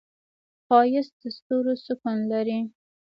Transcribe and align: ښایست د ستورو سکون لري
ښایست 0.65 1.13
د 1.21 1.23
ستورو 1.37 1.73
سکون 1.85 2.17
لري 2.31 2.59